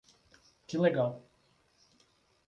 [0.67, 1.13] Que legal!